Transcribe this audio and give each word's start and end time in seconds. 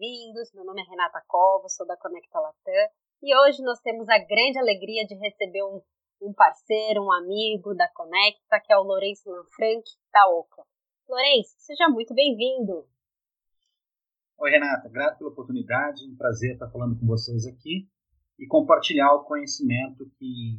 bem-vindos. 0.00 0.50
Meu 0.54 0.64
nome 0.64 0.80
é 0.80 0.84
Renata 0.88 1.22
Cova, 1.28 1.68
sou 1.68 1.86
da 1.86 1.94
Conecta 1.94 2.40
Latam 2.40 2.88
e 3.22 3.36
hoje 3.36 3.62
nós 3.62 3.78
temos 3.80 4.08
a 4.08 4.16
grande 4.16 4.58
alegria 4.58 5.04
de 5.06 5.14
receber 5.14 5.62
um, 5.62 5.82
um 6.22 6.32
parceiro, 6.32 7.04
um 7.04 7.12
amigo 7.12 7.74
da 7.74 7.86
Conecta, 7.92 8.60
que 8.64 8.72
é 8.72 8.78
o 8.78 8.82
Lourenço 8.82 9.28
Lanfranc, 9.28 9.84
da 10.10 10.26
Ocla. 10.26 10.64
Lourenço, 11.06 11.54
seja 11.58 11.86
muito 11.90 12.14
bem-vindo. 12.14 12.86
Oi, 14.38 14.50
Renata, 14.50 14.88
grato 14.88 15.18
pela 15.18 15.32
oportunidade, 15.32 16.08
um 16.08 16.16
prazer 16.16 16.54
estar 16.54 16.70
falando 16.70 16.98
com 16.98 17.06
vocês 17.06 17.46
aqui 17.46 17.86
e 18.38 18.46
compartilhar 18.46 19.12
o 19.12 19.24
conhecimento 19.24 20.10
que 20.18 20.56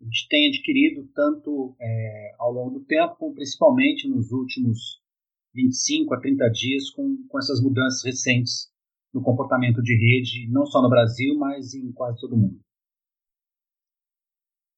a 0.00 0.04
gente 0.04 0.28
tem 0.30 0.48
adquirido 0.48 1.06
tanto 1.14 1.76
é, 1.78 2.34
ao 2.38 2.50
longo 2.52 2.78
do 2.78 2.86
tempo, 2.86 3.16
como 3.16 3.34
principalmente 3.34 4.08
nos 4.08 4.32
últimos 4.32 5.04
25 5.56 6.14
a 6.14 6.20
30 6.20 6.50
dias 6.50 6.90
com, 6.90 7.16
com 7.28 7.38
essas 7.38 7.62
mudanças 7.62 8.04
recentes 8.04 8.70
no 9.12 9.22
comportamento 9.22 9.82
de 9.82 9.94
rede, 9.96 10.52
não 10.52 10.66
só 10.66 10.82
no 10.82 10.90
Brasil, 10.90 11.34
mas 11.38 11.72
em 11.72 11.90
quase 11.92 12.20
todo 12.20 12.34
o 12.34 12.38
mundo. 12.38 12.60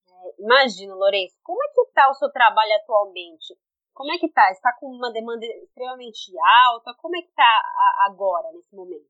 É, 0.09 0.43
imagino, 0.43 0.95
Lourenço, 0.95 1.37
como 1.43 1.61
é 1.65 1.69
que 1.75 1.81
está 1.81 2.09
o 2.09 2.15
seu 2.15 2.31
trabalho 2.31 2.73
atualmente? 2.81 3.59
Como 3.93 4.13
é 4.13 4.19
que 4.19 4.27
está? 4.27 4.49
Está 4.53 4.73
com 4.79 4.87
uma 4.87 5.13
demanda 5.13 5.45
extremamente 5.45 6.31
alta? 6.69 6.95
Como 6.99 7.17
é 7.17 7.21
que 7.21 7.29
está 7.29 7.63
agora, 8.07 8.53
nesse 8.53 8.73
momento? 8.73 9.09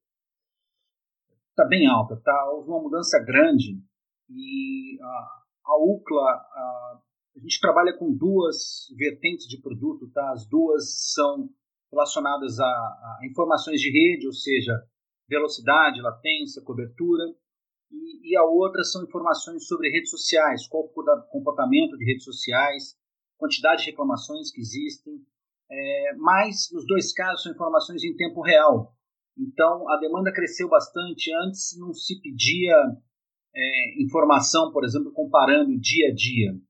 Está 1.50 1.66
bem 1.66 1.86
alta, 1.86 2.16
tá? 2.24 2.50
Houve 2.50 2.70
uma 2.70 2.80
mudança 2.80 3.22
grande 3.22 3.78
e 4.30 4.98
a, 5.02 5.42
a 5.66 5.76
UCLA, 5.76 6.30
a, 6.30 7.00
a 7.36 7.40
gente 7.40 7.60
trabalha 7.60 7.96
com 7.98 8.16
duas 8.16 8.86
vertentes 8.96 9.46
de 9.46 9.60
produto, 9.60 10.10
tá? 10.10 10.30
As 10.30 10.46
duas 10.48 11.12
são 11.12 11.50
relacionadas 11.90 12.58
a, 12.60 12.64
a 12.64 13.18
informações 13.24 13.80
de 13.80 13.90
rede, 13.90 14.26
ou 14.26 14.32
seja, 14.32 14.72
velocidade, 15.28 16.00
latência, 16.00 16.62
cobertura, 16.62 17.24
e, 17.90 18.32
e, 18.32 18.36
a 18.36 18.44
outra 18.44 18.84
são 18.84 19.02
informações 19.02 19.66
sobre 19.66 19.90
redes 19.90 20.10
sociais, 20.10 20.66
qual 20.68 20.84
o 20.84 21.22
comportamento 21.30 21.96
de 21.96 22.04
redes 22.04 22.24
sociais, 22.24 22.94
quantidade 23.38 23.82
de 23.82 23.90
reclamações 23.90 24.50
que 24.50 24.60
existem, 24.60 25.14
é, 25.70 26.14
mas 26.16 26.68
nos 26.72 26.86
dois 26.86 27.12
casos 27.12 27.42
são 27.42 27.52
informações 27.52 28.04
em 28.04 28.14
tempo 28.14 28.42
real. 28.42 28.94
Então 29.38 29.88
a 29.88 29.96
demanda 29.98 30.32
cresceu 30.32 30.68
bastante. 30.68 31.32
Antes 31.46 31.78
não 31.78 31.94
se 31.94 32.20
pedia 32.20 32.76
é, 33.54 34.02
informação, 34.02 34.70
por 34.70 34.84
exemplo, 34.84 35.12
comparando 35.12 35.78
dia 35.78 36.08
a 36.08 36.14
dia 36.14 36.60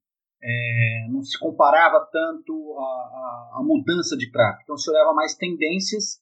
é, 0.42 1.06
não 1.11 1.22
se 1.22 1.39
comparava 1.39 2.06
tanto 2.12 2.77
a, 2.78 2.83
a, 2.83 3.58
a, 3.58 3.62
mudança 3.62 4.17
de 4.17 4.31
tráfego. 4.31 4.62
Então 4.62 4.77
se 4.77 4.91
olhava 4.91 5.12
mais 5.12 5.34
tendências 5.34 6.20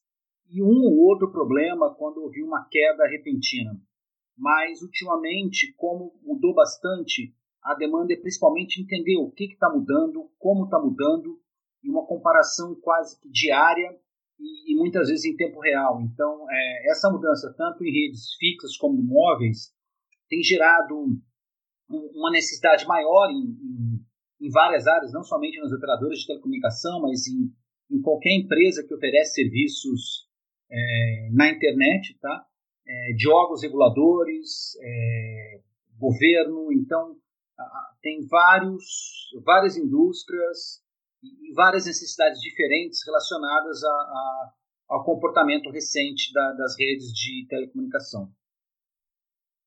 e 0.49 0.61
um 0.61 0.83
ou 0.83 0.97
outro 1.07 1.31
problema 1.31 1.93
quando 1.95 2.23
houve 2.23 2.41
uma 2.41 2.67
queda 2.69 3.07
repentina. 3.07 3.79
Mas 4.37 4.81
ultimamente, 4.81 5.73
como 5.77 6.13
mudou 6.23 6.53
bastante, 6.53 7.33
a 7.63 7.75
demanda 7.75 8.13
é 8.13 8.17
principalmente 8.17 8.81
entender 8.81 9.17
o 9.17 9.31
que 9.31 9.45
está 9.45 9.69
mudando, 9.69 10.29
como 10.37 10.65
está 10.65 10.79
mudando, 10.79 11.39
e 11.83 11.89
uma 11.89 12.05
comparação 12.05 12.75
quase 12.75 13.19
que 13.19 13.29
diária 13.29 13.95
e, 14.39 14.73
e 14.73 14.77
muitas 14.77 15.09
vezes 15.09 15.25
em 15.25 15.35
tempo 15.35 15.59
real. 15.59 16.01
Então, 16.01 16.45
é, 16.49 16.91
essa 16.91 17.09
mudança, 17.11 17.53
tanto 17.57 17.83
em 17.83 17.91
redes 17.91 18.35
fixas 18.39 18.77
como 18.77 19.01
móveis, 19.01 19.73
tem 20.29 20.41
gerado 20.41 21.19
uma 21.89 22.31
necessidade 22.31 22.85
maior 22.85 23.29
em, 23.31 23.41
em 23.41 23.96
em 24.39 24.49
várias 24.49 24.87
áreas, 24.87 25.11
não 25.11 25.23
somente 25.23 25.59
nas 25.59 25.71
operadoras 25.71 26.19
de 26.19 26.27
telecomunicação, 26.27 27.01
mas 27.01 27.27
em, 27.27 27.51
em 27.89 28.01
qualquer 28.01 28.31
empresa 28.31 28.85
que 28.85 28.93
oferece 28.93 29.33
serviços 29.33 30.27
é, 30.69 31.29
na 31.31 31.49
internet, 31.49 32.17
tá? 32.19 32.45
É, 32.87 33.13
de 33.13 33.29
órgãos 33.29 33.63
reguladores, 33.63 34.77
é, 34.81 35.59
governo, 35.97 36.71
então 36.71 37.17
tem 38.01 38.25
vários, 38.27 39.29
várias 39.43 39.75
indústrias 39.75 40.81
e, 41.23 41.53
várias 41.53 41.85
necessidades 41.85 42.39
diferentes 42.39 43.05
relacionadas 43.05 43.83
a, 43.83 43.89
a, 43.89 44.53
ao 44.89 45.03
comportamento 45.03 45.69
recente 45.71 46.31
da, 46.31 46.53
das 46.53 46.77
redes 46.77 47.11
de 47.11 47.47
telecomunicação. 47.49 48.31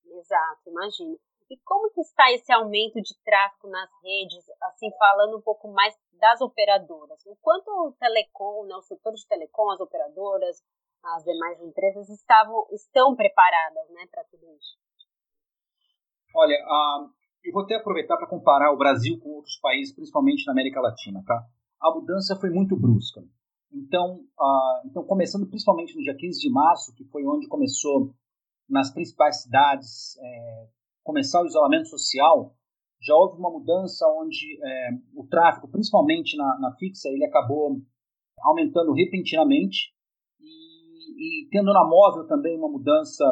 Exato, 0.06 0.68
imagino. 0.68 1.18
E 1.50 1.58
como 1.64 1.90
que 1.90 2.00
está 2.00 2.30
esse 2.30 2.52
aumento 2.52 3.02
de 3.02 3.12
tráfego 3.24 3.68
nas 3.68 3.90
redes, 4.04 4.44
assim 4.62 4.88
falando 4.96 5.36
um 5.36 5.42
pouco 5.42 5.66
mais 5.72 5.92
das 6.20 6.40
operadoras? 6.40 7.20
O 7.26 7.36
quanto 7.42 7.68
o 7.68 7.92
telecom, 7.98 8.66
né, 8.66 8.76
o 8.76 8.82
setor 8.82 9.12
de 9.12 9.26
telecom, 9.26 9.68
as 9.72 9.80
operadoras, 9.80 10.62
as 11.02 11.24
demais 11.24 11.60
empresas 11.60 12.08
estavam, 12.08 12.68
estão 12.70 13.16
preparadas 13.16 13.90
né, 13.90 14.06
para 14.12 14.22
tudo 14.30 14.46
isso? 14.54 14.78
Olha, 16.36 16.54
uh, 16.54 17.10
eu 17.42 17.52
vou 17.52 17.64
até 17.64 17.74
aproveitar 17.74 18.16
para 18.16 18.28
comparar 18.28 18.72
o 18.72 18.78
Brasil 18.78 19.18
com 19.18 19.30
outros 19.30 19.58
países, 19.58 19.92
principalmente 19.92 20.46
na 20.46 20.52
América 20.52 20.80
Latina. 20.80 21.20
Tá? 21.26 21.44
A 21.82 21.90
mudança 21.92 22.36
foi 22.36 22.50
muito 22.50 22.76
brusca. 22.76 23.20
Então, 23.72 24.20
uh, 24.38 24.86
então, 24.86 25.04
começando 25.04 25.48
principalmente 25.48 25.96
no 25.96 26.02
dia 26.02 26.16
15 26.16 26.40
de 26.40 26.50
março, 26.50 26.94
que 26.94 27.04
foi 27.06 27.24
onde 27.26 27.48
começou 27.48 28.14
nas 28.68 28.92
principais 28.92 29.42
cidades, 29.42 30.16
é, 30.18 30.68
começar 31.02 31.42
o 31.42 31.46
isolamento 31.46 31.88
social, 31.88 32.54
já 33.02 33.14
houve 33.14 33.38
uma 33.38 33.50
mudança 33.50 34.06
onde 34.18 34.58
é, 34.62 34.90
o 35.14 35.26
tráfego, 35.26 35.68
principalmente 35.68 36.36
na, 36.36 36.58
na, 36.60 36.76
fixa, 36.76 37.08
ele 37.08 37.24
acabou 37.24 37.80
aumentando 38.42 38.92
repentinamente 38.92 39.92
e, 40.38 41.44
e, 41.44 41.48
tendo 41.50 41.72
na 41.72 41.86
móvel 41.86 42.26
também 42.26 42.56
uma 42.58 42.68
mudança 42.68 43.24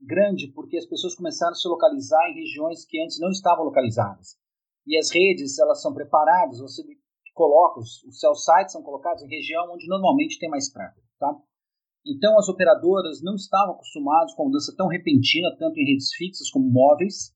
grande, 0.00 0.48
porque 0.48 0.76
as 0.76 0.86
pessoas 0.86 1.14
começaram 1.14 1.52
a 1.52 1.56
se 1.56 1.68
localizar 1.68 2.28
em 2.30 2.40
regiões 2.40 2.84
que 2.84 3.00
antes 3.00 3.20
não 3.20 3.30
estavam 3.30 3.64
localizadas. 3.64 4.36
E 4.86 4.98
as 4.98 5.10
redes, 5.12 5.58
elas 5.58 5.80
são 5.80 5.94
preparadas, 5.94 6.60
você 6.60 6.82
coloca, 7.32 7.80
os, 7.80 8.02
os 8.04 8.44
sites 8.44 8.72
são 8.72 8.82
colocados 8.82 9.22
em 9.22 9.28
região 9.28 9.72
onde 9.72 9.88
normalmente 9.88 10.38
tem 10.38 10.50
mais 10.50 10.68
tráfego, 10.68 11.06
tá? 11.18 11.34
Então, 12.06 12.38
as 12.38 12.48
operadoras 12.48 13.22
não 13.22 13.34
estavam 13.34 13.74
acostumadas 13.74 14.34
com 14.34 14.42
a 14.42 14.46
mudança 14.46 14.74
tão 14.76 14.88
repentina, 14.88 15.54
tanto 15.58 15.78
em 15.78 15.86
redes 15.86 16.12
fixas 16.14 16.50
como 16.50 16.70
móveis, 16.70 17.34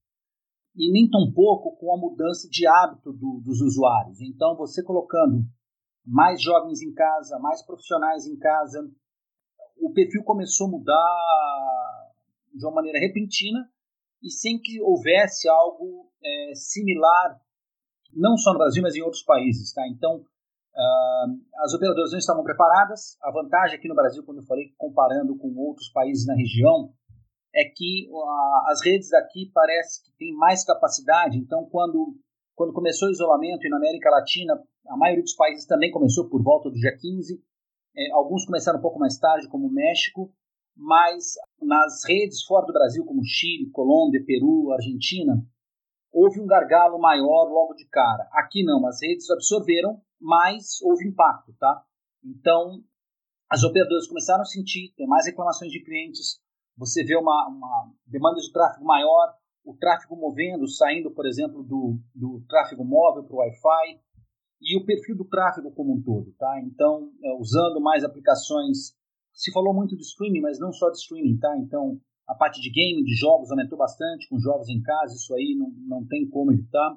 e 0.76 0.92
nem 0.92 1.08
tampouco 1.08 1.76
com 1.76 1.92
a 1.92 1.98
mudança 1.98 2.48
de 2.50 2.66
hábito 2.66 3.12
do, 3.12 3.40
dos 3.42 3.60
usuários. 3.60 4.20
Então, 4.20 4.56
você 4.56 4.82
colocando 4.82 5.42
mais 6.06 6.40
jovens 6.40 6.82
em 6.82 6.92
casa, 6.92 7.38
mais 7.38 7.64
profissionais 7.64 8.26
em 8.26 8.36
casa, 8.36 8.78
o 9.80 9.92
perfil 9.92 10.22
começou 10.22 10.66
a 10.66 10.70
mudar 10.70 12.12
de 12.54 12.64
uma 12.64 12.74
maneira 12.74 12.98
repentina 12.98 13.70
e 14.22 14.30
sem 14.30 14.60
que 14.60 14.80
houvesse 14.82 15.48
algo 15.48 16.10
é, 16.22 16.54
similar, 16.54 17.40
não 18.12 18.36
só 18.36 18.52
no 18.52 18.58
Brasil, 18.58 18.82
mas 18.82 18.94
em 18.94 19.02
outros 19.02 19.22
países. 19.22 19.72
Tá? 19.72 19.86
Então, 19.88 20.24
Uh, 20.78 21.34
as 21.64 21.74
operadoras 21.74 22.12
não 22.12 22.18
estavam 22.18 22.44
preparadas. 22.44 23.18
A 23.20 23.32
vantagem 23.32 23.76
aqui 23.76 23.88
no 23.88 23.96
Brasil, 23.96 24.22
quando 24.24 24.38
eu 24.38 24.46
falei 24.46 24.66
comparando 24.76 25.36
com 25.36 25.52
outros 25.56 25.90
países 25.90 26.24
na 26.24 26.34
região, 26.34 26.92
é 27.52 27.64
que 27.64 28.08
as 28.68 28.84
redes 28.84 29.10
daqui 29.10 29.50
parece 29.52 30.04
que 30.04 30.16
têm 30.16 30.32
mais 30.34 30.64
capacidade. 30.64 31.36
Então, 31.36 31.68
quando, 31.70 32.14
quando 32.54 32.72
começou 32.72 33.08
o 33.08 33.10
isolamento 33.10 33.66
e 33.66 33.70
na 33.70 33.78
América 33.78 34.08
Latina, 34.10 34.54
a 34.86 34.96
maioria 34.96 35.24
dos 35.24 35.34
países 35.34 35.66
também 35.66 35.90
começou 35.90 36.28
por 36.28 36.42
volta 36.42 36.70
do 36.70 36.76
dia 36.76 36.96
15. 36.96 37.42
É, 37.96 38.12
alguns 38.12 38.44
começaram 38.44 38.78
um 38.78 38.82
pouco 38.82 39.00
mais 39.00 39.18
tarde, 39.18 39.48
como 39.48 39.66
o 39.66 39.72
México, 39.72 40.32
mas 40.76 41.34
nas 41.60 42.04
redes 42.06 42.44
fora 42.44 42.66
do 42.66 42.72
Brasil, 42.72 43.04
como 43.04 43.24
Chile, 43.24 43.70
Colômbia, 43.72 44.22
Peru, 44.24 44.70
Argentina, 44.70 45.34
houve 46.12 46.40
um 46.40 46.46
gargalo 46.46 46.98
maior 46.98 47.48
logo 47.48 47.74
de 47.74 47.86
cara. 47.86 48.28
Aqui 48.32 48.64
não, 48.64 48.86
as 48.86 49.00
redes 49.02 49.30
absorveram 49.30 50.00
mais 50.20 50.80
houve 50.82 51.06
impacto, 51.06 51.54
tá? 51.58 51.82
Então, 52.24 52.82
as 53.50 53.62
operadoras 53.62 54.06
começaram 54.06 54.42
a 54.42 54.46
sentir, 54.46 54.92
tem 54.96 55.06
mais 55.06 55.26
reclamações 55.26 55.70
de 55.70 55.82
clientes, 55.82 56.40
você 56.76 57.04
vê 57.04 57.16
uma, 57.16 57.48
uma 57.48 57.92
demanda 58.06 58.40
de 58.40 58.52
tráfego 58.52 58.84
maior, 58.84 59.34
o 59.64 59.76
tráfego 59.76 60.16
movendo, 60.16 60.66
saindo, 60.68 61.10
por 61.10 61.26
exemplo, 61.26 61.62
do, 61.62 61.98
do 62.14 62.44
tráfego 62.48 62.84
móvel 62.84 63.24
para 63.24 63.34
o 63.34 63.38
Wi-Fi, 63.38 64.00
e 64.60 64.76
o 64.76 64.84
perfil 64.84 65.16
do 65.16 65.24
tráfego 65.24 65.70
como 65.72 65.94
um 65.94 66.02
todo, 66.02 66.32
tá? 66.38 66.60
Então, 66.64 67.12
é, 67.22 67.32
usando 67.34 67.80
mais 67.80 68.02
aplicações, 68.02 68.96
se 69.32 69.52
falou 69.52 69.72
muito 69.72 69.96
de 69.96 70.02
streaming, 70.02 70.40
mas 70.40 70.58
não 70.58 70.72
só 70.72 70.90
de 70.90 70.98
streaming, 70.98 71.38
tá? 71.38 71.56
Então, 71.58 72.00
a 72.28 72.34
parte 72.34 72.60
de 72.60 72.70
game, 72.70 73.02
de 73.02 73.14
jogos, 73.14 73.50
aumentou 73.50 73.78
bastante, 73.78 74.28
com 74.28 74.38
jogos 74.38 74.68
em 74.68 74.82
casa, 74.82 75.14
isso 75.14 75.34
aí 75.34 75.56
não, 75.58 75.70
não 75.86 76.06
tem 76.06 76.28
como 76.28 76.52
evitar 76.52 76.96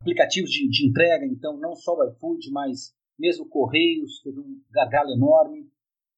aplicativos 0.00 0.50
de, 0.50 0.68
de 0.68 0.86
entrega, 0.86 1.24
então 1.24 1.56
não 1.58 1.74
só 1.74 1.94
o 1.94 2.04
iFood, 2.04 2.50
mas 2.50 2.94
mesmo 3.18 3.48
Correios, 3.48 4.20
teve 4.22 4.38
um 4.38 4.62
gargalo 4.70 5.10
enorme. 5.10 5.66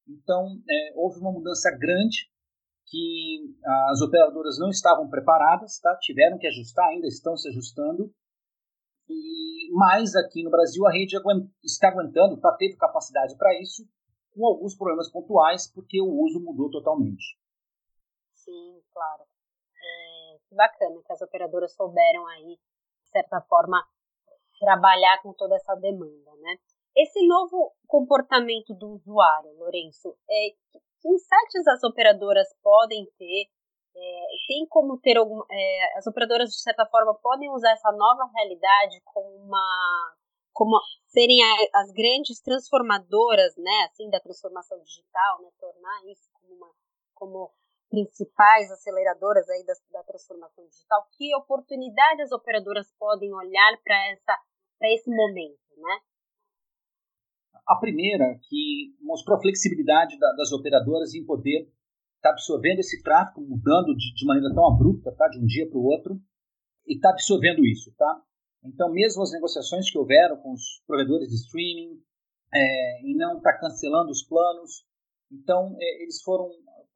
Então, 0.07 0.61
é, 0.69 0.93
houve 0.95 1.19
uma 1.19 1.31
mudança 1.31 1.71
grande 1.71 2.29
que 2.87 3.55
as 3.91 4.01
operadoras 4.01 4.57
não 4.59 4.69
estavam 4.69 5.07
preparadas, 5.07 5.79
tá? 5.79 5.95
tiveram 6.01 6.37
que 6.37 6.47
ajustar, 6.47 6.89
ainda 6.89 7.07
estão 7.07 7.37
se 7.37 7.47
ajustando. 7.49 8.11
E 9.07 9.71
mais 9.71 10.15
aqui 10.15 10.43
no 10.43 10.51
Brasil 10.51 10.85
a 10.85 10.91
rede 10.91 11.15
está 11.63 11.89
aguentando, 11.89 12.37
tá? 12.37 12.51
teve 12.57 12.75
capacidade 12.75 13.35
para 13.37 13.59
isso. 13.61 13.87
com 14.31 14.45
alguns 14.45 14.75
problemas 14.75 15.09
pontuais, 15.09 15.71
porque 15.71 16.01
o 16.01 16.23
uso 16.23 16.39
mudou 16.39 16.69
totalmente. 16.69 17.37
Sim, 18.49 18.81
claro. 18.91 19.23
É, 19.77 20.37
que 20.49 20.55
bacana 20.55 21.01
que 21.05 21.13
as 21.13 21.21
operadoras 21.21 21.73
souberam 21.75 22.27
aí, 22.27 22.57
de 22.57 23.09
certa 23.11 23.41
forma, 23.41 23.77
trabalhar 24.59 25.21
com 25.21 25.33
toda 25.33 25.55
essa 25.55 25.75
demanda, 25.75 26.31
né? 26.41 26.57
Esse 26.97 27.25
novo 27.27 27.73
comportamento 27.87 28.73
do 28.73 28.89
usuário, 28.95 29.53
Lourenço, 29.59 30.17
é, 30.29 30.49
que 31.01 31.09
insights 31.09 31.67
as 31.67 31.83
operadoras 31.83 32.47
podem 32.63 33.05
ter? 33.19 33.45
É, 33.95 34.27
tem 34.47 34.65
como 34.69 34.99
ter 34.99 35.17
algum, 35.17 35.41
é, 35.51 35.97
as 35.97 36.07
operadoras 36.07 36.49
de 36.49 36.61
certa 36.61 36.85
forma 36.87 37.15
podem 37.21 37.49
usar 37.51 37.71
essa 37.71 37.91
nova 37.91 38.29
realidade 38.35 39.01
como 39.05 39.29
uma 39.45 40.15
como 40.53 40.79
serem 41.07 41.39
as 41.73 41.91
grandes 41.93 42.41
transformadoras, 42.41 43.55
né, 43.57 43.87
assim, 43.91 44.09
da 44.09 44.19
transformação 44.19 44.79
digital, 44.83 45.41
né, 45.41 45.49
tornar 45.59 46.05
isso 46.07 46.29
como 46.33 46.53
uma 46.55 46.71
como 47.15 47.51
principais 47.89 48.71
aceleradoras 48.71 49.49
aí 49.49 49.65
da, 49.65 49.73
da 49.91 50.03
transformação 50.03 50.65
digital, 50.67 51.07
que 51.17 51.35
oportunidade 51.35 52.21
as 52.21 52.31
operadoras 52.31 52.87
podem 52.97 53.33
olhar 53.33 53.77
para 53.83 54.89
esse 54.93 55.09
momento, 55.09 55.59
né? 55.77 55.99
A 57.67 57.75
primeira 57.75 58.39
que 58.47 58.95
mostrou 59.01 59.37
a 59.37 59.41
flexibilidade 59.41 60.17
da, 60.17 60.31
das 60.33 60.51
operadoras 60.51 61.13
em 61.13 61.25
poder 61.25 61.61
estar 62.15 62.29
tá 62.29 62.31
absorvendo 62.31 62.79
esse 62.79 63.01
tráfego, 63.03 63.41
mudando 63.41 63.95
de, 63.95 64.13
de, 64.13 64.25
maneira 64.25 64.53
tão 64.53 64.67
abrupta, 64.67 65.13
tá, 65.15 65.27
de 65.27 65.39
um 65.39 65.45
dia 65.45 65.69
para 65.69 65.77
o 65.77 65.83
outro, 65.83 66.19
e 66.87 66.95
está 66.95 67.09
absorvendo 67.09 67.65
isso, 67.65 67.93
tá? 67.95 68.21
Então, 68.63 68.91
mesmo 68.91 69.21
as 69.21 69.31
negociações 69.31 69.89
que 69.89 69.97
houveram 69.97 70.37
com 70.37 70.53
os 70.53 70.81
provedores 70.85 71.29
de 71.29 71.35
streaming, 71.35 72.01
é, 72.53 73.01
e 73.05 73.15
não 73.15 73.37
está 73.37 73.57
cancelando 73.57 74.09
os 74.09 74.23
planos, 74.23 74.83
então 75.31 75.75
é, 75.79 76.03
eles 76.03 76.21
foram 76.23 76.49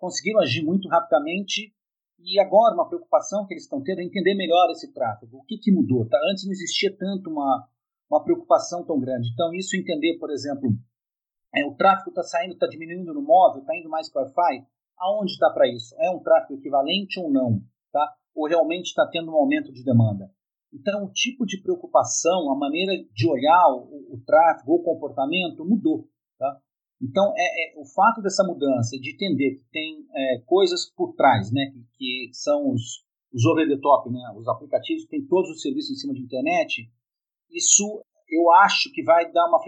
conseguiram 0.04 0.42
agir 0.42 0.66
muito 0.66 0.90
rapidamente 0.90 1.74
e 2.20 2.38
agora 2.38 2.74
uma 2.74 2.90
preocupação 2.90 3.46
que 3.46 3.54
eles 3.54 3.64
estão 3.64 3.82
tendo 3.82 4.02
é 4.02 4.04
entender 4.04 4.36
melhor 4.36 4.70
esse 4.70 4.92
tráfego. 4.92 5.38
O 5.38 5.44
que, 5.46 5.58
que 5.58 5.72
mudou? 5.72 6.06
Tá? 6.10 6.18
Antes 6.30 6.44
não 6.44 6.52
existia 6.52 6.94
tanto 6.98 7.30
uma, 7.30 7.66
uma 8.12 8.22
preocupação 8.22 8.86
tão 8.86 9.00
grande. 9.00 9.30
Então, 9.32 9.54
isso 9.54 9.78
entender, 9.78 10.18
por 10.20 10.30
exemplo, 10.30 10.72
é, 11.56 11.66
o 11.66 11.74
tráfego 11.76 12.10
está 12.10 12.22
saindo, 12.22 12.54
está 12.54 12.68
diminuindo 12.68 13.14
no 13.14 13.22
móvel, 13.22 13.62
está 13.62 13.78
indo 13.78 13.90
mais 13.90 14.12
para 14.12 14.24
Wi-Fi, 14.24 14.68
aonde 14.98 15.32
está 15.32 15.50
para 15.50 15.70
isso? 15.70 15.96
É 15.98 16.12
um 16.12 16.20
tráfego 16.20 16.60
equivalente 16.60 17.18
ou 17.18 17.32
não? 17.32 17.62
Tá? 17.90 18.14
Ou 18.36 18.46
realmente 18.46 18.88
está 18.88 19.08
tendo 19.08 19.32
um 19.32 19.36
aumento 19.36 19.72
de 19.72 19.86
demanda? 19.86 20.30
Então, 20.74 21.06
o 21.06 21.14
tipo 21.14 21.46
de 21.46 21.62
preocupação, 21.62 22.52
a 22.52 22.58
maneira 22.58 22.92
de 23.14 23.26
olhar 23.26 23.70
o, 23.70 24.16
o 24.16 24.22
tráfego, 24.26 24.74
o 24.74 24.84
comportamento 24.84 25.64
mudou. 25.64 26.10
Então, 27.04 27.34
é, 27.36 27.44
é, 27.44 27.82
o 27.82 27.86
fato 27.86 28.22
dessa 28.22 28.46
mudança, 28.46 28.98
de 28.98 29.14
entender 29.14 29.56
que 29.56 29.66
tem 29.72 30.08
é, 30.16 30.40
coisas 30.46 30.90
por 30.96 31.14
trás, 31.16 31.52
né, 31.52 31.70
que, 31.74 32.30
que 32.30 32.30
são 32.34 32.72
os, 32.72 33.04
os 33.34 33.46
over 33.46 33.68
the 33.68 33.78
top, 33.82 34.10
né, 34.10 34.22
os 34.38 34.48
aplicativos 34.48 35.04
que 35.04 35.10
têm 35.10 35.28
todos 35.28 35.50
os 35.52 35.62
serviços 35.62 35.92
em 35.92 35.96
cima 35.96 36.14
de 36.14 36.22
internet, 36.22 36.90
isso 37.52 38.02
eu 38.30 38.50
acho 38.64 38.90
que 38.94 39.04
vai 39.04 39.30
dar 39.32 39.48
uma 39.50 39.62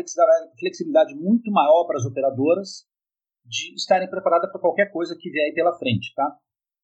flexibilidade, 0.57 1.13
muito 1.13 1.51
maior 1.51 1.85
para 1.85 1.97
as 1.97 2.05
operadoras 2.05 2.87
de 3.43 3.75
estarem 3.75 4.09
preparadas 4.09 4.49
para 4.49 4.61
qualquer 4.61 4.91
coisa 4.91 5.15
que 5.19 5.29
vier 5.29 5.53
pela 5.53 5.77
frente, 5.77 6.13
tá? 6.15 6.37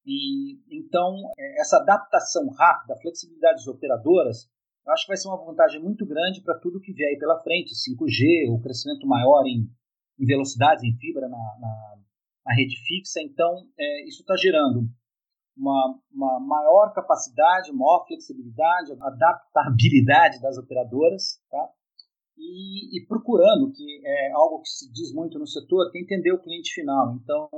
E 0.05 0.59
então 0.69 1.15
é, 1.39 1.61
essa 1.61 1.77
adaptação 1.77 2.49
rápida, 2.49 2.99
flexibilidade 3.01 3.55
das 3.55 3.67
operadoras, 3.67 4.49
eu 4.85 4.93
acho 4.93 5.03
que 5.05 5.09
vai 5.09 5.17
ser 5.17 5.29
uma 5.29 5.43
vantagem 5.43 5.81
muito 5.81 6.05
grande 6.05 6.41
para 6.41 6.59
tudo 6.59 6.81
que 6.81 6.93
vier 6.93 7.17
pela 7.17 7.39
frente, 7.39 7.71
5G, 7.73 8.51
o 8.51 8.61
crescimento 8.61 9.07
maior 9.07 9.45
em 9.45 9.67
em 10.21 10.25
velocidades, 10.25 10.83
em 10.83 10.95
fibra 10.97 11.27
na, 11.27 11.37
na, 11.37 11.97
na 12.45 12.53
rede 12.53 12.75
fixa. 12.85 13.19
Então, 13.21 13.67
é, 13.77 14.07
isso 14.07 14.21
está 14.21 14.35
gerando 14.37 14.87
uma, 15.57 15.99
uma, 16.13 16.39
maior 16.39 16.93
capacidade, 16.93 17.73
maior 17.73 18.05
flexibilidade, 18.07 18.93
adaptabilidade 19.01 20.39
das 20.39 20.57
operadoras, 20.57 21.41
tá? 21.49 21.69
E, 22.37 22.97
e, 22.97 23.05
procurando, 23.07 23.71
que 23.71 24.01
é 24.05 24.31
algo 24.31 24.61
que 24.61 24.69
se 24.69 24.91
diz 24.91 25.13
muito 25.13 25.37
no 25.37 25.45
setor, 25.45 25.91
que 25.91 25.97
é 25.97 26.01
entender 26.01 26.31
o 26.31 26.41
cliente 26.41 26.73
final. 26.73 27.15
Então, 27.15 27.49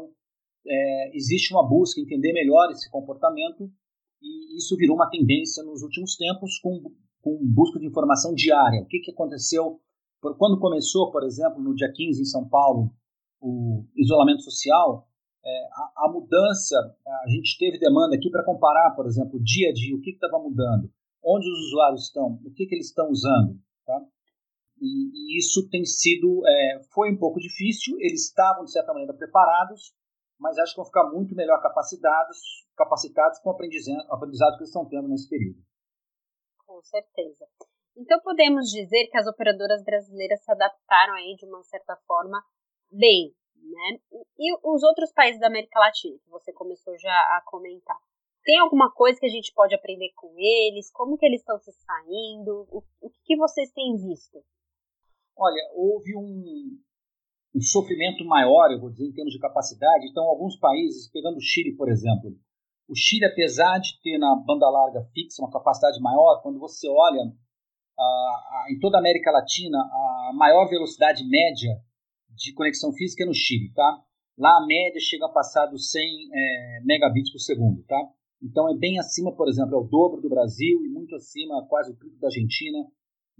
é, 0.66 1.16
existe 1.16 1.54
uma 1.54 1.68
busca 1.68 2.02
entender 2.02 2.34
melhor 2.34 2.70
esse 2.72 2.90
comportamento 2.90 3.70
e 4.22 4.58
isso 4.58 4.76
virou 4.78 4.96
uma 4.96 5.10
tendência 5.10 5.64
nos 5.64 5.84
últimos 5.84 6.16
tempos 6.16 6.58
com, 6.60 6.82
com 7.22 7.40
busca 7.44 7.80
de 7.80 7.86
informação 7.86 8.34
diária. 8.34 8.82
O 8.82 8.86
que, 8.88 9.00
que 9.00 9.12
aconteceu 9.12 9.80
quando 10.38 10.60
começou, 10.60 11.12
por 11.12 11.24
exemplo, 11.24 11.62
no 11.62 11.76
dia 11.76 11.92
15 11.92 12.22
em 12.22 12.26
São 12.26 12.48
Paulo, 12.48 12.90
o 13.42 13.86
isolamento 13.96 14.42
social, 14.42 15.08
é, 15.46 15.66
a, 15.74 16.06
a, 16.06 16.12
mudança, 16.12 16.78
a 17.26 17.30
gente 17.30 17.58
teve 17.58 17.78
demanda 17.78 18.16
aqui 18.16 18.30
para 18.30 18.46
comparar, 18.46 18.92
por 18.96 19.06
exemplo, 19.06 19.44
dia 19.44 19.70
a 19.70 19.74
dia, 19.74 19.96
o 19.96 20.02
que 20.02 20.12
estava 20.12 20.40
mudando, 20.40 20.90
onde 21.22 21.50
os 21.50 21.60
usuários 21.68 22.04
estão, 22.04 22.40
o 22.46 22.52
que, 22.54 22.66
que 22.66 22.76
eles 22.76 22.88
estão 22.88 23.10
usando. 23.10 23.60
Tá? 23.86 24.00
E, 24.80 25.36
e, 25.36 25.38
isso 25.38 25.68
tem 25.70 25.84
sido, 25.84 26.42
é, 26.48 26.82
foi 26.94 27.12
um 27.12 27.18
pouco 27.18 27.40
difícil, 27.40 27.98
eles 28.00 28.28
estavam, 28.28 28.64
de 28.64 28.72
certa 28.72 28.94
maneira, 28.94 29.14
preparados, 29.14 29.94
mas 30.40 30.58
acho 30.58 30.72
que 30.72 30.78
vão 30.78 30.86
ficar 30.86 31.10
muito 31.12 31.36
melhor 31.36 31.62
capacitados, 31.62 32.38
capacitados 32.76 33.40
com 33.40 33.50
o 33.50 33.54
aprendizado, 33.54 34.56
que 34.56 34.64
eles 34.64 34.70
estão 34.70 34.86
tendo 34.88 35.08
nesse 35.10 35.28
período. 35.28 35.60
Com 36.66 36.82
certeza. 36.82 37.46
Então 37.96 38.20
podemos 38.22 38.66
dizer 38.70 39.08
que 39.08 39.18
as 39.18 39.28
operadoras 39.28 39.84
brasileiras 39.84 40.44
se 40.44 40.52
adaptaram 40.52 41.14
aí 41.14 41.36
de 41.36 41.46
uma 41.46 41.64
certa 41.64 41.96
forma 42.08 42.44
bem, 42.92 43.34
né? 43.56 44.00
E 44.38 44.54
os 44.64 44.84
outros 44.84 45.12
países 45.14 45.40
da 45.40 45.48
América 45.48 45.80
Latina, 45.80 46.18
que 46.24 46.30
você 46.30 46.52
começou 46.52 46.98
já 46.98 47.14
a 47.14 47.44
comentar. 47.46 47.98
Tem 48.44 48.60
alguma 48.60 48.92
coisa 48.92 49.20
que 49.20 49.26
a 49.26 49.30
gente 49.30 49.54
pode 49.54 49.74
aprender 49.74 50.12
com 50.16 50.34
eles? 50.38 50.92
Como 50.92 51.18
que 51.18 51.26
eles 51.26 51.40
estão 51.40 51.58
se 51.60 51.72
saindo? 51.72 52.68
O, 52.70 53.10
que 53.24 53.38
vocês 53.38 53.72
têm 53.72 53.96
visto? 53.96 54.44
Olha, 55.38 55.62
houve 55.74 56.16
um, 56.18 56.78
um 57.56 57.62
sofrimento 57.62 58.26
maior, 58.26 58.70
eu 58.72 58.82
vou 58.82 58.90
dizer, 58.90 59.06
em 59.06 59.14
termos 59.14 59.34
de 59.34 59.40
capacidade. 59.40 60.08
Então, 60.10 60.26
alguns 60.26 60.58
países, 60.58 61.10
pegando 61.10 61.38
o 61.38 61.42
Chile, 61.42 61.78
por 61.78 61.90
exemplo, 61.90 62.36
o 62.90 62.96
Chile, 62.96 63.26
apesar 63.26 63.80
de 63.80 64.02
ter 64.02 64.18
na 64.18 64.36
banda 64.46 64.70
larga 64.70 65.08
fixa 65.14 65.42
uma 65.42 65.52
capacidade 65.52 66.02
maior, 66.02 66.42
quando 66.42 66.60
você 66.60 66.90
olha 66.90 67.32
em 68.70 68.80
toda 68.80 68.98
a 68.98 69.00
América 69.00 69.32
Latina, 69.32 69.78
a 69.78 70.32
maior 70.34 70.68
velocidade 70.68 71.28
média 71.28 71.80
de 72.36 72.54
conexão 72.54 72.92
física 72.94 73.24
é 73.24 73.28
no 73.28 73.34
Chile, 73.34 73.72
tá? 73.74 74.04
Lá 74.38 74.58
a 74.58 74.66
média 74.66 75.00
chega 75.00 75.26
a 75.26 75.30
passar 75.30 75.68
dos 75.68 75.92
100 75.92 76.02
é, 76.34 76.82
megabits 76.84 77.32
por 77.32 77.40
segundo, 77.40 77.84
tá? 77.84 78.00
Então 78.42 78.70
é 78.70 78.76
bem 78.76 79.00
acima, 79.00 79.34
por 79.36 79.48
exemplo, 79.48 79.76
é 79.76 79.78
o 79.78 79.88
dobro 79.88 80.22
do 80.22 80.30
Brasil 80.30 80.84
e 80.84 80.90
muito 80.90 81.16
acima, 81.16 81.66
quase 81.68 81.92
o 81.92 81.96
triplo 81.96 82.20
da 82.20 82.28
Argentina. 82.28 82.80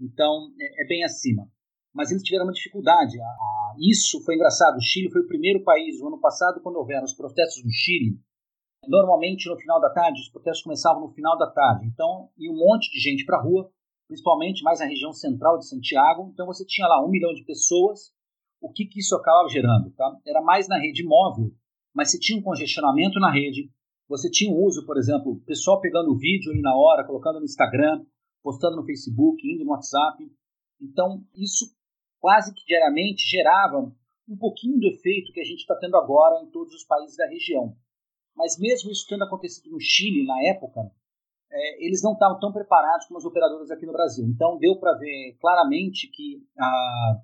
Então 0.00 0.48
é, 0.58 0.82
é, 0.82 0.86
bem 0.86 1.04
acima. 1.04 1.46
Mas 1.92 2.10
eles 2.10 2.22
tiveram 2.22 2.46
uma 2.46 2.52
dificuldade. 2.52 3.20
A, 3.20 3.24
a, 3.24 3.74
isso 3.78 4.22
foi 4.24 4.34
engraçado. 4.34 4.76
O 4.76 4.80
Chile 4.80 5.10
foi 5.10 5.22
o 5.22 5.26
primeiro 5.26 5.62
país, 5.62 6.00
o 6.00 6.06
ano 6.08 6.20
passado, 6.20 6.60
quando 6.62 6.76
houveram 6.76 7.04
os 7.04 7.14
protestos 7.14 7.62
no 7.64 7.70
Chile. 7.70 8.18
Normalmente 8.86 9.48
no 9.48 9.56
final 9.56 9.80
da 9.80 9.90
tarde, 9.90 10.20
os 10.20 10.28
protestos 10.28 10.62
começavam 10.62 11.02
no 11.02 11.12
final 11.12 11.36
da 11.36 11.50
tarde. 11.50 11.86
Então 11.86 12.30
ia 12.38 12.50
um 12.50 12.56
monte 12.56 12.90
de 12.90 12.98
gente 12.98 13.24
para 13.24 13.38
a 13.38 13.42
rua 13.42 13.70
principalmente 14.14 14.62
mais 14.62 14.78
na 14.78 14.86
região 14.86 15.12
central 15.12 15.58
de 15.58 15.68
Santiago. 15.68 16.30
Então 16.32 16.46
você 16.46 16.64
tinha 16.64 16.86
lá 16.86 17.04
um 17.04 17.10
milhão 17.10 17.34
de 17.34 17.44
pessoas. 17.44 18.12
O 18.60 18.72
que, 18.72 18.86
que 18.86 19.00
isso 19.00 19.14
acabava 19.16 19.48
gerando? 19.48 19.90
Tá? 19.90 20.16
Era 20.24 20.40
mais 20.40 20.68
na 20.68 20.78
rede 20.78 21.04
móvel, 21.04 21.52
mas 21.92 22.10
você 22.10 22.18
tinha 22.18 22.38
um 22.38 22.42
congestionamento 22.42 23.18
na 23.18 23.30
rede. 23.30 23.70
Você 24.08 24.30
tinha 24.30 24.54
um 24.54 24.62
uso, 24.62 24.86
por 24.86 24.96
exemplo, 24.96 25.32
o 25.32 25.40
pessoal 25.40 25.80
pegando 25.80 26.16
vídeo 26.16 26.52
ali 26.52 26.60
na 26.60 26.74
hora, 26.76 27.04
colocando 27.04 27.40
no 27.40 27.44
Instagram, 27.44 28.04
postando 28.42 28.76
no 28.76 28.84
Facebook, 28.84 29.42
indo 29.44 29.64
no 29.64 29.72
WhatsApp. 29.72 30.24
Então 30.80 31.22
isso 31.34 31.74
quase 32.20 32.54
que 32.54 32.64
diariamente 32.64 33.28
gerava 33.28 33.92
um 34.28 34.36
pouquinho 34.36 34.78
do 34.78 34.86
efeito 34.86 35.32
que 35.32 35.40
a 35.40 35.44
gente 35.44 35.60
está 35.60 35.74
tendo 35.76 35.96
agora 35.96 36.42
em 36.42 36.50
todos 36.50 36.72
os 36.74 36.84
países 36.84 37.16
da 37.16 37.26
região. 37.26 37.76
Mas 38.36 38.58
mesmo 38.58 38.90
isso 38.90 39.06
tendo 39.08 39.24
acontecido 39.24 39.70
no 39.70 39.80
Chile 39.80 40.24
na 40.24 40.40
época, 40.48 40.80
é, 41.54 41.86
eles 41.86 42.02
não 42.02 42.14
estavam 42.14 42.38
tão 42.40 42.52
preparados 42.52 43.06
como 43.06 43.18
as 43.18 43.24
operadoras 43.24 43.70
aqui 43.70 43.86
no 43.86 43.92
Brasil. 43.92 44.26
Então, 44.26 44.58
deu 44.58 44.76
para 44.76 44.98
ver 44.98 45.36
claramente 45.40 46.10
que, 46.10 46.42
a, 46.58 47.20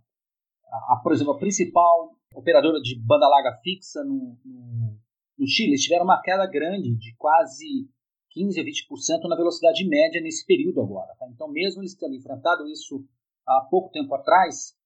a, 0.92 1.00
por 1.02 1.12
exemplo, 1.12 1.32
a 1.32 1.38
principal 1.38 2.12
operadora 2.32 2.80
de 2.80 2.96
banda 3.04 3.26
larga 3.26 3.58
fixa 3.60 4.04
no, 4.04 4.38
no, 4.44 4.96
no 5.37 5.46
Chile, 5.49 5.70
eles 5.70 5.82
tiveram 5.82 6.04
uma 6.04 6.22
queda 6.22 6.46
grande 6.46 6.94
de 6.94 7.12
quase 7.16 7.90
15 8.30 8.60
a 8.60 8.64
20% 8.64 9.28
na 9.28 9.34
velocidade 9.34 9.84
média 9.88 10.20
nesse 10.20 10.46
período 10.46 10.80
agora. 10.80 11.12
Tá? 11.18 11.26
Então, 11.28 11.49
mesmo 11.49 11.82
eles 11.82 11.96
tendo 11.96 12.14
enfrentado 12.14 12.68
isso 12.68 13.04
há 13.44 13.66
pouco 13.68 13.90
tempo 13.90 14.14
atrás, 14.14 14.76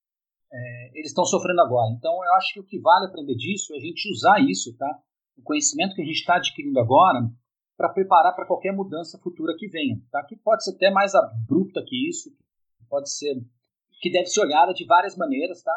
é, 0.51 0.91
eles 0.95 1.09
estão 1.09 1.27
sofrendo 1.27 1.61
agora. 1.61 1.93
Então, 1.93 2.13
eu 2.25 2.33
acho 2.37 2.55
que 2.55 2.61
o 2.61 2.65
que 2.65 2.81
vale 2.81 3.09
aprender 3.09 3.35
disso 3.35 3.75
é 3.75 3.77
a 3.77 3.81
gente 3.81 4.11
usar 4.11 4.41
isso, 4.41 4.75
tá? 4.79 4.99
O 5.37 5.43
conhecimento 5.43 5.95
que 5.95 6.01
a 6.01 6.05
gente 6.05 6.17
está 6.21 6.37
adquirindo 6.37 6.81
agora 6.81 7.29
para 7.77 7.89
preparar 7.89 8.35
para 8.35 8.47
qualquer 8.47 8.73
mudança 8.73 9.19
futura 9.19 9.55
que 9.59 9.69
venha, 9.69 10.01
tá? 10.11 10.25
Que 10.25 10.37
pode 10.37 10.65
ser 10.65 10.75
até 10.75 10.91
mais 10.91 11.15
abrupta 11.15 11.83
que 11.87 12.09
isso, 12.09 12.31
pode 12.89 13.11
ser 13.11 13.35
que 14.01 14.11
deve 14.11 14.27
ser 14.27 14.41
olhada 14.41 14.73
de 14.73 14.85
várias 14.85 15.17
maneiras, 15.17 15.63
tá? 15.63 15.73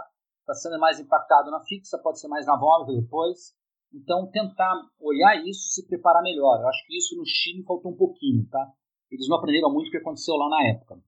está 0.52 0.54
sendo 0.54 0.80
mais 0.80 1.00
impactado 1.00 1.52
na 1.52 1.60
fixa, 1.60 1.98
pode 1.98 2.20
ser 2.20 2.30
mais 2.30 2.46
na 2.46 2.58
móvel 2.58 3.02
depois. 3.02 3.54
Então, 3.94 4.30
tentar 4.32 4.74
olhar 5.00 5.36
isso 5.46 5.70
se 5.70 5.86
preparar 5.86 6.24
melhor. 6.24 6.62
Eu 6.62 6.68
acho 6.68 6.86
que 6.86 6.98
isso 6.98 7.16
no 7.18 7.26
Chile 7.26 7.64
faltou 7.64 7.92
um 7.92 7.98
pouquinho, 7.98 8.48
tá? 8.50 8.72
Eles 9.12 9.28
não 9.28 9.38
aprenderam 9.38 9.72
muito 9.72 9.88
o 9.88 9.92
que 9.92 9.98
aconteceu 9.98 10.36
lá 10.36 10.50
na 10.50 10.68
época. 10.68 11.02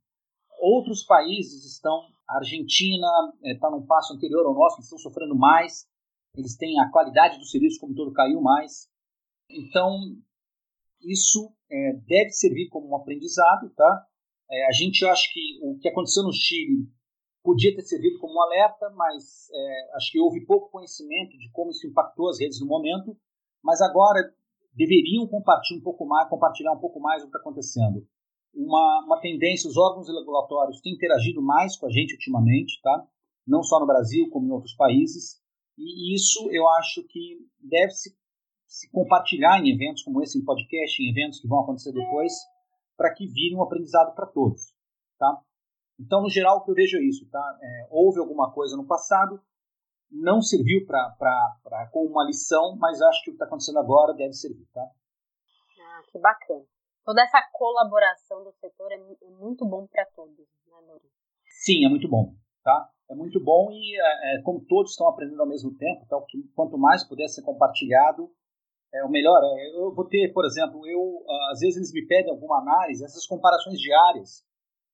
Outros 0.62 1.03
países 1.03 1.65
estão, 1.65 2.01
a 2.27 2.38
Argentina 2.38 3.08
está 3.43 3.67
eh, 3.67 3.72
num 3.72 3.86
passo 3.86 4.13
anterior 4.13 4.46
ao 4.46 4.53
nosso, 4.53 4.77
eles 4.77 4.86
estão 4.86 4.98
sofrendo 4.98 5.36
mais, 5.36 5.88
eles 6.36 6.58
têm 6.58 6.79
a 6.79 6.89
qualidade 6.91 7.38
do 7.38 7.46
serviço 7.46 7.79
como 7.79 7.96
todo 7.96 8.13
caiu 8.13 8.41
mais. 8.41 8.89
Então, 9.50 10.00
isso 11.01 11.51
é, 11.72 11.94
deve 12.08 12.32
servir 12.32 12.68
como 12.70 12.89
um 12.89 12.96
aprendizado, 12.96 13.70
tá? 13.75 14.06
É, 14.51 14.68
a 14.68 14.72
gente 14.72 15.06
acha 15.06 15.24
que 15.32 15.60
o 15.62 15.77
que 15.79 15.88
aconteceu 15.88 16.24
no 16.24 16.34
Chile 16.34 16.88
podia 17.44 17.75
ter 17.75 17.84
servido 17.84 18.20
como 18.20 18.34
um 18.34 18.41
alerta, 18.41 18.89
mas 18.96 19.48
é, 19.53 19.96
acho 19.96 20.12
que 20.12 20.20
houve 20.20 20.46
pouco 20.46 20.72
conhecimento 20.72 21.38
de 21.38 21.50
como 21.51 21.72
isso 21.72 21.88
impactou 21.88 22.29
as 22.29 22.39
redes 22.39 22.60
no 22.60 22.68
momento, 22.68 23.15
mas 23.63 23.82
agora 23.82 24.20
deveriam 24.74 25.27
compartilhar 25.27 25.79
um 25.79 25.84
pouco 25.84 26.06
mais, 26.06 26.29
compartilhar 26.29 26.74
um 26.74 26.79
pouco 26.79 27.00
mais 27.00 27.22
o 27.22 27.25
que 27.25 27.29
está 27.29 27.39
acontecendo. 27.39 28.06
Uma, 28.53 29.06
uma 29.06 29.22
tendência, 29.22 29.70
os 29.70 29.77
órgãos 29.77 30.08
regulatórios 30.08 30.82
têm 30.82 30.94
interagido 30.94 31.41
mais 31.41 31.77
com 31.77 31.86
a 31.86 31.89
gente 31.89 32.13
ultimamente, 32.13 32.79
tá? 32.82 33.08
não 33.50 33.63
só 33.63 33.79
no 33.79 33.88
Brasil, 33.88 34.29
como 34.29 34.48
em 34.48 34.51
outros 34.51 34.75
países, 34.75 35.41
e 35.75 36.13
isso 36.13 36.50
eu 36.51 36.68
acho 36.70 37.03
que 37.08 37.39
deve 37.60 37.91
se, 37.91 38.15
se 38.79 38.89
compartilhar 38.91 39.59
em 39.59 39.74
eventos 39.74 40.03
como 40.03 40.24
esse, 40.24 40.39
em 40.39 40.45
podcast, 40.45 41.03
em 41.03 41.09
eventos 41.12 41.41
que 41.41 41.48
vão 41.50 41.59
acontecer 41.59 41.91
depois, 41.91 42.31
para 42.95 43.13
que 43.13 43.27
vire 43.27 43.53
um 43.53 43.62
aprendizado 43.62 44.15
para 44.15 44.25
todos. 44.25 44.74
Tá? 45.17 45.38
Então, 46.00 46.21
no 46.21 46.29
geral, 46.29 46.57
o 46.59 46.63
que 46.63 46.71
eu 46.71 46.75
vejo 46.75 46.98
é 46.98 47.03
isso. 47.03 47.29
Tá? 47.29 47.59
É, 47.62 47.88
houve 47.91 48.19
alguma 48.19 48.53
coisa 48.53 48.77
no 48.77 48.88
passado, 48.88 49.41
não 50.09 50.41
serviu 50.41 50.86
para 50.86 51.89
como 51.91 52.09
uma 52.09 52.24
lição, 52.24 52.77
mas 52.77 53.01
acho 53.01 53.21
que 53.24 53.31
o 53.31 53.33
que 53.33 53.36
está 53.36 53.45
acontecendo 53.45 53.79
agora 53.79 54.13
deve 54.13 54.31
servir. 54.31 54.65
Tá? 54.74 54.81
Ah, 54.81 56.01
que 56.09 56.17
bacana. 56.17 56.63
Toda 57.03 57.21
essa 57.21 57.41
colaboração 57.51 58.45
do 58.45 58.53
setor 58.53 58.93
é, 58.93 58.95
é 58.95 59.29
muito 59.31 59.67
bom 59.67 59.88
para 59.88 60.05
todos, 60.15 60.38
né, 60.67 60.77
Lourenço? 60.88 61.13
Sim, 61.48 61.86
é 61.86 61.89
muito 61.89 62.07
bom. 62.07 62.33
Tá? 62.63 62.89
É 63.09 63.15
muito 63.15 63.43
bom 63.43 63.71
e, 63.71 64.00
é, 64.00 64.36
é, 64.36 64.41
como 64.41 64.63
todos 64.65 64.91
estão 64.91 65.09
aprendendo 65.09 65.41
ao 65.41 65.48
mesmo 65.48 65.75
tempo, 65.75 66.03
então, 66.05 66.24
que, 66.29 66.43
quanto 66.55 66.77
mais 66.77 67.03
puder 67.03 67.27
ser 67.27 67.41
compartilhado, 67.41 68.31
é 68.93 69.03
o 69.03 69.10
melhor. 69.10 69.39
É, 69.43 69.77
eu 69.77 69.93
vou 69.93 70.05
ter, 70.05 70.31
por 70.34 70.46
exemplo, 70.46 70.88
eu 70.88 71.24
às 71.51 71.60
vezes 71.60 71.77
eles 71.77 71.93
me 71.93 72.05
pedem 72.05 72.31
alguma 72.31 72.60
análise, 72.60 73.03
essas 73.03 73.25
comparações 73.25 73.79
diárias 73.79 74.43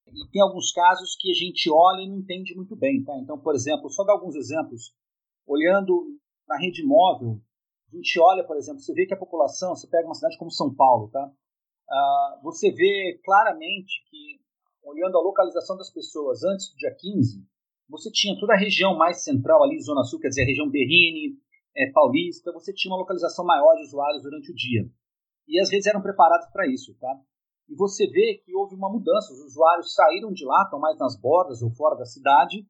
e 0.08 0.28
tem 0.30 0.42
alguns 0.42 0.72
casos 0.72 1.16
que 1.20 1.32
a 1.32 1.34
gente 1.34 1.70
olha 1.72 2.02
e 2.02 2.10
não 2.10 2.18
entende 2.18 2.56
muito 2.56 2.76
bem. 2.76 3.04
Tá? 3.04 3.18
Então, 3.18 3.40
por 3.40 3.56
exemplo, 3.56 3.90
só 3.90 4.04
dar 4.04 4.14
alguns 4.14 4.36
exemplos. 4.36 4.94
Olhando 5.48 6.18
na 6.48 6.58
rede 6.58 6.84
móvel, 6.84 7.42
a 7.92 7.96
gente 7.96 8.20
olha, 8.20 8.44
por 8.44 8.58
exemplo, 8.58 8.80
você 8.80 8.94
vê 8.94 9.06
que 9.06 9.14
a 9.14 9.18
população, 9.18 9.76
você 9.76 9.88
pega 9.88 10.08
uma 10.08 10.16
cidade 10.16 10.38
como 10.38 10.52
São 10.52 10.74
Paulo, 10.74 11.10
tá? 11.10 11.32
Uh, 11.88 12.44
você 12.44 12.72
vê 12.72 13.20
claramente 13.24 14.04
que, 14.10 14.40
olhando 14.84 15.18
a 15.18 15.22
localização 15.22 15.78
das 15.78 15.92
pessoas 15.92 16.44
antes 16.44 16.72
do 16.72 16.78
dia 16.78 16.96
15, 16.96 17.46
você 17.88 18.12
tinha 18.12 18.38
toda 18.40 18.54
a 18.54 18.58
região 18.58 18.98
mais 18.98 19.24
central 19.24 19.64
ali, 19.64 19.80
Zona 19.80 20.04
Sul, 20.04 20.20
quer 20.20 20.30
dizer, 20.30 20.44
a 20.44 20.48
região 20.48 20.70
Berrini, 20.70 21.38
é, 21.78 21.92
Paulista, 21.92 22.52
você 22.52 22.74
tinha 22.74 22.92
uma 22.92 23.00
localização 23.00 23.46
maior 23.46 23.76
de 23.76 23.84
usuários 23.84 24.24
durante 24.24 24.52
o 24.52 24.56
dia. 24.56 24.90
E 25.48 25.60
as 25.60 25.70
redes 25.70 25.88
eram 25.88 26.02
preparadas 26.02 26.50
para 26.52 26.68
isso, 26.68 26.96
tá? 27.00 27.20
e 27.68 27.76
você 27.76 28.08
vê 28.08 28.42
que 28.46 28.56
houve 28.56 28.76
uma 28.76 28.92
mudança. 28.92 29.34
Os 29.34 29.40
usuários 29.40 29.94
saíram 29.94 30.32
de 30.32 30.46
lá, 30.46 30.64
estão 30.64 30.80
mais 30.80 30.98
nas 30.98 31.20
bordas 31.20 31.62
ou 31.62 31.72
fora 31.72 31.96
da 31.96 32.06
cidade, 32.06 32.66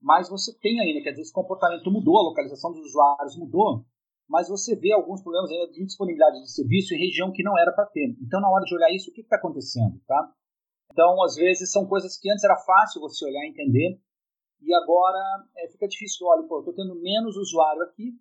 mas 0.00 0.28
você 0.28 0.56
tem 0.58 0.80
ainda, 0.80 1.02
quer 1.02 1.10
dizer, 1.10 1.22
esse 1.22 1.32
comportamento 1.32 1.90
mudou, 1.90 2.18
a 2.18 2.28
localização 2.28 2.72
dos 2.72 2.86
usuários 2.86 3.36
mudou, 3.36 3.84
mas 4.28 4.48
você 4.48 4.76
vê 4.76 4.92
alguns 4.92 5.22
problemas 5.22 5.50
ainda 5.50 5.72
de 5.72 5.84
disponibilidade 5.84 6.40
de 6.42 6.52
serviço 6.52 6.94
em 6.94 6.98
região 6.98 7.32
que 7.32 7.42
não 7.42 7.58
era 7.58 7.72
para 7.72 7.86
ter. 7.86 8.16
Então, 8.20 8.40
na 8.40 8.50
hora 8.50 8.64
de 8.64 8.74
olhar 8.74 8.92
isso, 8.92 9.10
o 9.10 9.14
que 9.14 9.22
está 9.22 9.36
acontecendo, 9.36 10.00
tá? 10.06 10.32
Então, 10.92 11.22
às 11.22 11.34
vezes, 11.34 11.72
são 11.72 11.86
coisas 11.86 12.16
que 12.18 12.30
antes 12.30 12.44
era 12.44 12.56
fácil 12.56 13.00
você 13.00 13.24
olhar 13.24 13.44
e 13.44 13.50
entender, 13.50 14.00
e 14.60 14.74
agora 14.74 15.44
é, 15.56 15.68
fica 15.68 15.86
difícil. 15.86 16.26
Olha, 16.26 16.46
pô, 16.46 16.56
eu 16.56 16.60
estou 16.60 16.74
tendo 16.74 16.94
menos 17.00 17.36
usuário 17.36 17.82
aqui, 17.82 18.12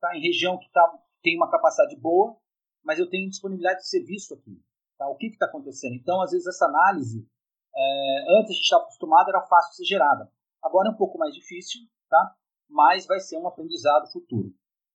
tá? 0.00 0.16
em 0.16 0.20
região 0.20 0.58
que 0.58 0.70
tá, 0.70 0.98
tem 1.22 1.36
uma 1.36 1.50
capacidade 1.50 1.96
boa, 1.96 2.36
mas 2.84 2.98
eu 2.98 3.08
tenho 3.08 3.28
disponibilidade 3.28 3.80
de 3.80 3.88
serviço 3.88 4.34
aqui. 4.34 4.62
Tá? 4.96 5.08
O 5.08 5.16
que 5.16 5.26
está 5.26 5.46
acontecendo? 5.46 5.94
Então, 5.94 6.20
às 6.20 6.30
vezes, 6.30 6.46
essa 6.46 6.66
análise, 6.66 7.26
é, 7.74 8.38
antes 8.38 8.50
a 8.50 8.54
gente 8.54 8.62
estava 8.62 8.82
acostumado, 8.84 9.28
era 9.28 9.46
fácil 9.46 9.70
de 9.70 9.76
ser 9.76 9.84
gerada. 9.84 10.30
Agora 10.62 10.88
é 10.88 10.92
um 10.92 10.96
pouco 10.96 11.18
mais 11.18 11.34
difícil, 11.34 11.80
tá? 12.08 12.34
mas 12.68 13.06
vai 13.06 13.20
ser 13.20 13.38
um 13.38 13.46
aprendizado 13.46 14.10
futuro. 14.12 14.52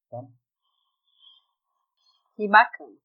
Tá? 0.09 0.23
Que 2.35 2.47
bacana. 2.47 2.95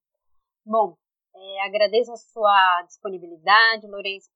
Bom, 0.64 0.96
é, 1.34 1.66
agradeço 1.66 2.12
a 2.12 2.16
sua 2.16 2.82
disponibilidade, 2.82 3.86
Lourenço, 3.86 4.28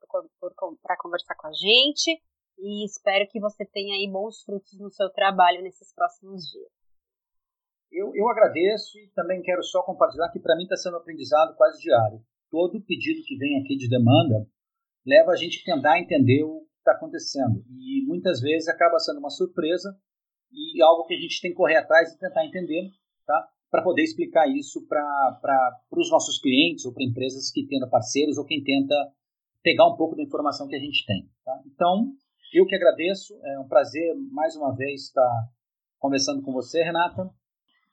para 0.83 0.97
conversar 0.97 1.35
com 1.35 1.49
a 1.49 1.53
gente 1.53 2.23
e 2.62 2.87
espero 2.87 3.28
que 3.28 3.40
você 3.40 3.66
tenha 3.66 3.95
aí 3.95 4.09
bons 4.11 4.42
frutos 4.45 4.78
no 4.78 4.90
seu 4.90 5.11
trabalho 5.11 5.62
nesses 5.62 5.92
próximos 5.92 6.45
dias. 6.45 6.71
Eu, 7.90 8.14
eu 8.14 8.28
agradeço 8.31 8.99
e 8.99 9.09
também 9.09 9.42
quero 9.42 9.62
só 9.62 9.83
compartilhar 9.83 10.31
que 10.31 10.40
para 10.40 10.57
mim 10.57 10.62
está 10.62 10.76
sendo 10.76 10.97
aprendizado 10.97 11.54
quase 11.57 11.83
diário 11.83 12.25
todo 12.52 12.85
pedido 12.85 13.25
que 13.25 13.37
vem 13.38 13.59
aqui 13.59 13.76
de 13.76 13.88
demanda 13.88 14.47
leva 15.07 15.33
a 15.33 15.37
gente 15.37 15.62
a 15.62 15.75
tentar 15.75 15.99
entender 15.99 16.45
o 16.45 16.61
que 16.61 16.78
está 16.78 16.92
acontecendo. 16.92 17.64
E 17.71 18.04
muitas 18.07 18.40
vezes 18.40 18.69
acaba 18.69 18.99
sendo 18.99 19.19
uma 19.19 19.31
surpresa 19.31 19.97
e 20.52 20.83
algo 20.83 21.07
que 21.07 21.14
a 21.14 21.19
gente 21.19 21.40
tem 21.40 21.50
que 21.50 21.57
correr 21.57 21.78
atrás 21.78 22.12
e 22.12 22.19
tentar 22.19 22.45
entender, 22.45 22.90
tá? 23.26 23.49
Para 23.71 23.83
poder 23.83 24.02
explicar 24.02 24.47
isso 24.47 24.87
para 24.87 25.81
os 25.90 26.11
nossos 26.11 26.38
clientes 26.38 26.85
ou 26.85 26.92
para 26.92 27.02
empresas 27.02 27.50
que 27.50 27.66
tentam 27.66 27.88
parceiros 27.88 28.37
ou 28.37 28.45
quem 28.45 28.62
tenta 28.62 28.95
pegar 29.62 29.88
um 29.88 29.97
pouco 29.97 30.14
da 30.14 30.23
informação 30.23 30.69
que 30.69 30.76
a 30.76 30.81
gente 30.81 31.07
tem. 31.07 31.26
Tá? 31.42 31.59
Então, 31.66 32.12
eu 32.53 32.67
que 32.67 32.75
agradeço, 32.75 33.35
é 33.43 33.59
um 33.59 33.69
prazer 33.69 34.15
mais 34.31 34.55
uma 34.57 34.75
vez 34.75 35.07
estar 35.07 35.49
conversando 35.99 36.43
com 36.43 36.53
você, 36.53 36.83
Renata. 36.83 37.31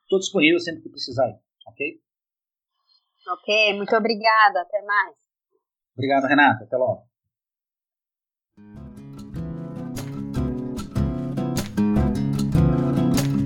Estou 0.03 0.19
disponível 0.19 0.59
sempre 0.59 0.81
que 0.81 0.89
precisar, 0.89 1.29
ok? 1.67 2.01
Ok, 3.27 3.73
muito 3.75 3.95
obrigada. 3.95 4.61
Até 4.61 4.81
mais. 4.81 5.15
Obrigado, 5.93 6.25
Renata. 6.25 6.63
Até 6.63 6.77
logo. 6.77 7.08